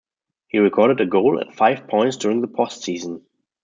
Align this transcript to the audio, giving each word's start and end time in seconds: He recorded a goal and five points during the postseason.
He 0.47 0.57
recorded 0.57 0.99
a 0.99 1.05
goal 1.05 1.37
and 1.39 1.53
five 1.55 1.85
points 1.87 2.17
during 2.17 2.41
the 2.41 2.47
postseason. 2.47 3.21